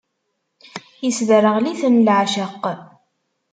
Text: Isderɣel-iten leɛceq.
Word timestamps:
Isderɣel-iten 1.07 2.03
leɛceq. 2.05 2.53